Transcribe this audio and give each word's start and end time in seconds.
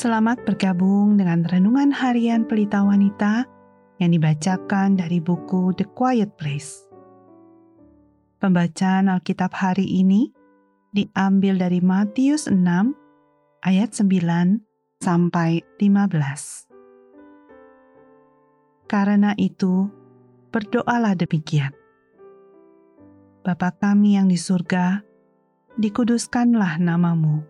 Selamat 0.00 0.40
bergabung 0.48 1.20
dengan 1.20 1.44
renungan 1.44 1.92
harian 1.92 2.48
Pelita 2.48 2.80
Wanita 2.80 3.44
yang 4.00 4.16
dibacakan 4.16 4.96
dari 4.96 5.20
buku 5.20 5.76
The 5.76 5.84
Quiet 5.92 6.40
Place. 6.40 6.88
Pembacaan 8.40 9.12
Alkitab 9.12 9.52
hari 9.52 9.84
ini 9.84 10.32
diambil 10.96 11.60
dari 11.60 11.84
Matius 11.84 12.48
6 12.48 12.56
ayat 13.60 13.92
9 13.92 15.04
sampai 15.04 15.68
15. 15.76 16.08
Karena 18.88 19.36
itu, 19.36 19.84
berdoalah 20.48 21.12
demikian. 21.12 21.76
Bapa 23.44 23.76
kami 23.76 24.16
yang 24.16 24.32
di 24.32 24.40
surga, 24.40 25.04
dikuduskanlah 25.76 26.80
namamu 26.80 27.49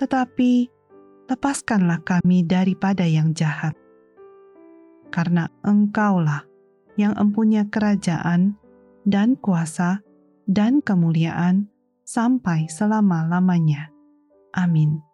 tetapi 0.00 0.72
lepaskanlah 1.28 2.00
kami 2.00 2.40
daripada 2.48 3.04
yang 3.04 3.36
jahat. 3.36 3.76
Karena 5.12 5.52
Engkaulah 5.60 6.48
yang 6.96 7.12
empunya 7.20 7.68
kerajaan 7.68 8.56
dan 9.04 9.36
kuasa 9.36 10.00
dan 10.48 10.80
kemuliaan 10.80 11.68
sampai 12.08 12.64
selama-lamanya. 12.72 13.92
Amin. 14.56 15.04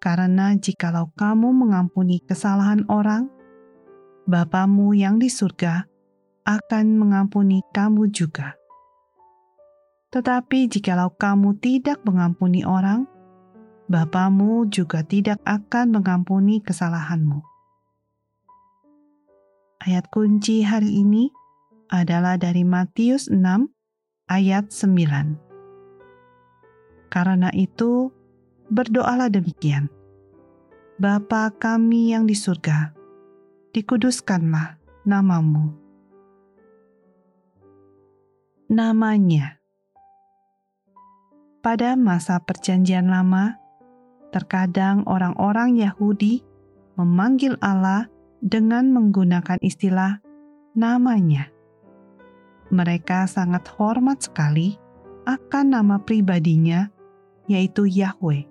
Karena 0.00 0.56
jikalau 0.56 1.12
kamu 1.12 1.52
mengampuni 1.52 2.24
kesalahan 2.24 2.88
orang, 2.88 3.28
Bapamu 4.24 4.96
yang 4.96 5.20
di 5.20 5.28
surga 5.28 5.84
akan 6.48 6.96
mengampuni 6.96 7.60
kamu 7.76 8.08
juga. 8.08 8.56
Tetapi 10.08 10.64
jikalau 10.72 11.12
kamu 11.12 11.60
tidak 11.60 12.00
mengampuni 12.08 12.64
orang, 12.64 13.04
Bapamu 13.84 14.64
juga 14.72 15.04
tidak 15.04 15.44
akan 15.44 16.00
mengampuni 16.00 16.64
kesalahanmu. 16.64 17.44
Ayat 19.84 20.08
kunci 20.08 20.64
hari 20.64 21.04
ini 21.04 21.28
adalah 21.92 22.40
dari 22.40 22.64
Matius 22.64 23.28
6 23.28 23.68
ayat 24.32 24.72
9. 24.72 25.36
Karena 27.12 27.52
itu, 27.52 28.08
berdoalah 28.72 29.28
demikian. 29.28 29.92
Bapa 30.96 31.52
kami 31.52 32.16
yang 32.16 32.24
di 32.24 32.32
surga, 32.32 32.96
dikuduskanlah 33.76 34.80
namamu. 35.04 35.76
Namanya 38.72 39.60
Pada 41.60 41.96
masa 41.96 42.40
perjanjian 42.40 43.08
lama, 43.08 43.63
Terkadang 44.34 45.06
orang-orang 45.06 45.78
Yahudi 45.78 46.42
memanggil 46.98 47.54
Allah 47.62 48.10
dengan 48.42 48.90
menggunakan 48.90 49.62
istilah 49.62 50.18
namanya. 50.74 51.54
Mereka 52.74 53.30
sangat 53.30 53.70
hormat 53.78 54.26
sekali 54.26 54.74
akan 55.22 55.78
nama 55.78 56.02
pribadinya, 56.02 56.90
yaitu 57.46 57.86
Yahweh. 57.86 58.42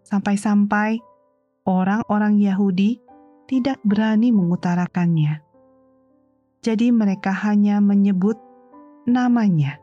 Sampai-sampai 0.00 1.04
orang-orang 1.68 2.40
Yahudi 2.40 2.96
tidak 3.44 3.76
berani 3.84 4.32
mengutarakannya. 4.32 5.44
Jadi, 6.64 6.88
mereka 6.88 7.36
hanya 7.36 7.84
menyebut 7.84 8.40
namanya. 9.04 9.76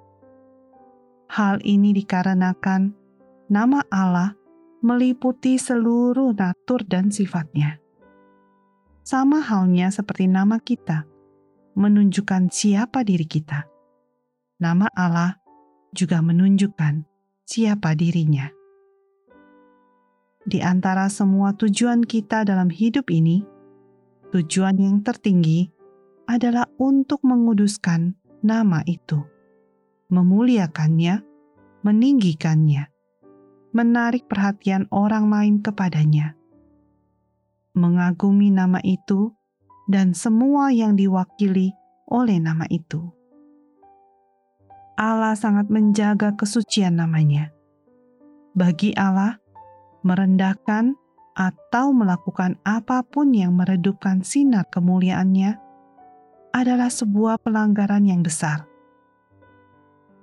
Hal 1.30 1.62
ini 1.62 1.94
dikarenakan 1.94 2.98
nama 3.46 3.86
Allah 3.94 4.42
meliputi 4.84 5.56
seluruh 5.56 6.36
natur 6.36 6.84
dan 6.84 7.08
sifatnya. 7.08 7.80
Sama 9.04 9.40
halnya 9.40 9.88
seperti 9.88 10.28
nama 10.28 10.60
kita, 10.60 11.08
menunjukkan 11.80 12.52
siapa 12.52 13.08
diri 13.08 13.24
kita. 13.24 13.64
Nama 14.60 14.88
Allah 14.92 15.40
juga 15.96 16.20
menunjukkan 16.20 17.08
siapa 17.48 17.96
dirinya. 17.96 18.52
Di 20.44 20.60
antara 20.60 21.08
semua 21.08 21.56
tujuan 21.56 22.04
kita 22.04 22.44
dalam 22.44 22.68
hidup 22.68 23.08
ini, 23.08 23.48
tujuan 24.36 24.76
yang 24.76 25.00
tertinggi 25.00 25.72
adalah 26.28 26.68
untuk 26.76 27.24
menguduskan 27.24 28.20
nama 28.44 28.84
itu, 28.84 29.24
memuliakannya, 30.12 31.24
meninggikannya, 31.88 32.93
menarik 33.74 34.30
perhatian 34.30 34.86
orang 34.94 35.28
lain 35.34 35.56
kepadanya. 35.66 36.38
Mengagumi 37.74 38.54
nama 38.54 38.78
itu 38.86 39.34
dan 39.90 40.14
semua 40.14 40.70
yang 40.70 40.94
diwakili 40.94 41.74
oleh 42.06 42.38
nama 42.38 42.70
itu. 42.70 43.02
Allah 44.94 45.34
sangat 45.34 45.74
menjaga 45.74 46.38
kesucian 46.38 47.02
namanya. 47.02 47.50
Bagi 48.54 48.94
Allah, 48.94 49.42
merendahkan 50.06 50.94
atau 51.34 51.90
melakukan 51.90 52.62
apa 52.62 53.02
pun 53.02 53.34
yang 53.34 53.58
meredupkan 53.58 54.22
sinar 54.22 54.70
kemuliaannya 54.70 55.58
adalah 56.54 56.94
sebuah 56.94 57.42
pelanggaran 57.42 58.06
yang 58.06 58.22
besar. 58.22 58.70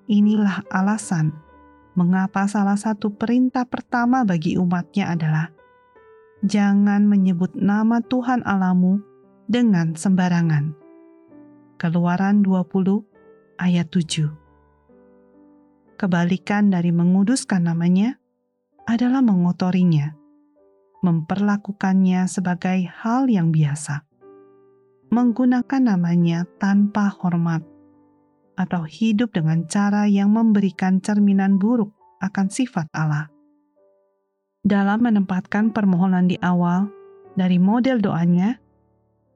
Inilah 0.06 0.62
alasan 0.71 1.50
mengapa 1.99 2.47
salah 2.47 2.78
satu 2.78 3.15
perintah 3.15 3.67
pertama 3.67 4.23
bagi 4.23 4.55
umatnya 4.55 5.11
adalah 5.15 5.47
jangan 6.47 7.05
menyebut 7.05 7.53
nama 7.59 8.01
Tuhan 8.01 8.47
Alamu 8.47 9.03
dengan 9.51 9.99
sembarangan. 9.99 10.73
Keluaran 11.81 12.45
20 12.45 13.03
ayat 13.59 13.89
7 13.89 14.31
Kebalikan 16.00 16.73
dari 16.73 16.97
menguduskan 16.97 17.69
namanya 17.69 18.17
adalah 18.89 19.21
mengotorinya, 19.21 20.17
memperlakukannya 21.05 22.25
sebagai 22.25 22.89
hal 22.89 23.29
yang 23.29 23.53
biasa, 23.53 24.09
menggunakan 25.12 25.83
namanya 25.93 26.49
tanpa 26.56 27.12
hormat, 27.21 27.61
atau 28.60 28.84
hidup 28.84 29.32
dengan 29.32 29.65
cara 29.65 30.04
yang 30.04 30.37
memberikan 30.37 31.00
cerminan 31.00 31.56
buruk 31.56 31.97
akan 32.21 32.53
sifat 32.53 32.84
Allah. 32.93 33.32
Dalam 34.60 35.00
menempatkan 35.00 35.72
permohonan 35.72 36.28
di 36.28 36.37
awal 36.44 36.93
dari 37.32 37.56
model 37.56 38.04
doanya, 38.04 38.60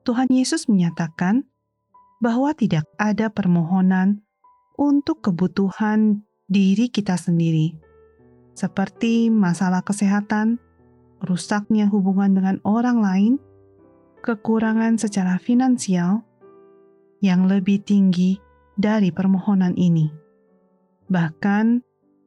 Tuhan 0.04 0.28
Yesus 0.28 0.68
menyatakan 0.68 1.48
bahwa 2.20 2.52
tidak 2.52 2.84
ada 3.00 3.32
permohonan 3.32 4.20
untuk 4.76 5.24
kebutuhan 5.24 6.20
diri 6.44 6.92
kita 6.92 7.16
sendiri, 7.16 7.72
seperti 8.52 9.32
masalah 9.32 9.80
kesehatan, 9.80 10.60
rusaknya 11.24 11.88
hubungan 11.88 12.36
dengan 12.36 12.56
orang 12.68 13.00
lain, 13.00 13.32
kekurangan 14.20 15.00
secara 15.00 15.40
finansial, 15.40 16.20
yang 17.24 17.48
lebih 17.48 17.80
tinggi 17.80 18.36
dari 18.74 19.10
permohonan 19.14 19.74
ini. 19.78 20.10
Bahkan 21.10 21.66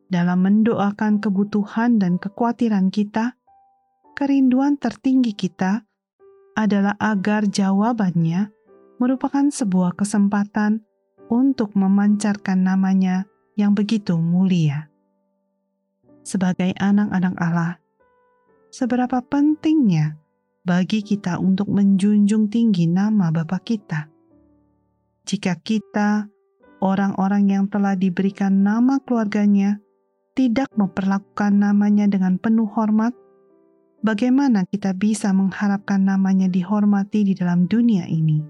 dalam 0.08 0.40
mendoakan 0.40 1.20
kebutuhan 1.20 2.00
dan 2.00 2.16
kekhawatiran 2.16 2.88
kita, 2.94 3.36
kerinduan 4.16 4.80
tertinggi 4.80 5.36
kita 5.36 5.84
adalah 6.58 6.96
agar 6.98 7.46
jawabannya 7.46 8.50
merupakan 8.98 9.46
sebuah 9.46 9.94
kesempatan 9.94 10.82
untuk 11.30 11.76
memancarkan 11.78 12.66
namanya 12.66 13.28
yang 13.60 13.76
begitu 13.76 14.18
mulia. 14.18 14.90
Sebagai 16.24 16.74
anak-anak 16.76 17.36
Allah, 17.40 17.74
seberapa 18.72 19.22
pentingnya 19.24 20.18
bagi 20.68 21.00
kita 21.00 21.40
untuk 21.40 21.72
menjunjung 21.72 22.52
tinggi 22.52 22.88
nama 22.88 23.32
Bapa 23.32 23.60
kita. 23.64 24.12
Jika 25.28 25.60
kita 25.60 26.28
orang-orang 26.80 27.50
yang 27.50 27.66
telah 27.68 27.98
diberikan 27.98 28.62
nama 28.62 29.02
keluarganya 29.02 29.82
tidak 30.38 30.70
memperlakukan 30.78 31.50
namanya 31.58 32.06
dengan 32.06 32.38
penuh 32.38 32.70
hormat, 32.70 33.10
bagaimana 34.06 34.70
kita 34.70 34.94
bisa 34.94 35.34
mengharapkan 35.34 35.98
namanya 36.06 36.46
dihormati 36.46 37.26
di 37.26 37.34
dalam 37.34 37.66
dunia 37.66 38.06
ini? 38.06 38.46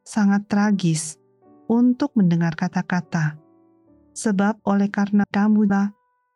Sangat 0.00 0.48
tragis 0.48 1.20
untuk 1.68 2.16
mendengar 2.16 2.56
kata-kata, 2.56 3.36
sebab 4.16 4.56
oleh 4.64 4.88
karena 4.88 5.28
kamu 5.28 5.68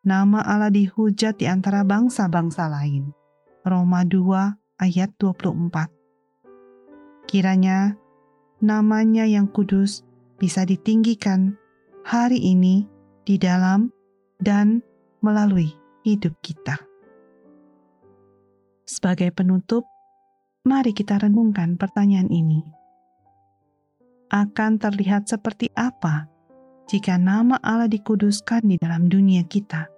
nama 0.05 0.45
Allah 0.45 0.69
dihujat 0.69 1.41
di 1.41 1.49
antara 1.49 1.81
bangsa-bangsa 1.81 2.69
lain. 2.69 3.09
Roma 3.65 4.05
2 4.05 4.77
ayat 4.77 5.09
24 5.17 5.89
Kiranya 7.25 7.97
namanya 8.61 9.25
yang 9.25 9.49
kudus 9.49 10.04
bisa 10.35 10.67
ditinggikan 10.67 11.55
hari 12.03 12.37
ini 12.37 12.85
di 13.25 13.39
dalam 13.39 13.89
dan 14.37 14.83
melalui 15.23 15.73
hidup 16.05 16.35
kita. 16.43 16.77
Sebagai 18.85 19.33
penutup, 19.33 19.89
mari 20.61 20.93
kita 20.93 21.17
renungkan 21.17 21.79
pertanyaan 21.79 22.29
ini. 22.29 22.61
Akan 24.29 24.77
terlihat 24.77 25.25
seperti 25.25 25.73
apa 25.73 26.29
jika 26.85 27.17
nama 27.17 27.57
Allah 27.65 27.89
dikuduskan 27.89 28.69
di 28.69 28.77
dalam 28.77 29.09
dunia 29.09 29.41
kita, 29.45 29.89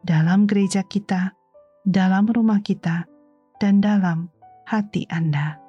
dalam 0.00 0.48
gereja 0.48 0.80
kita, 0.80 1.36
dalam 1.84 2.24
rumah 2.30 2.64
kita, 2.64 3.04
dan 3.60 3.84
dalam 3.84 4.32
hati 4.64 5.04
Anda? 5.12 5.65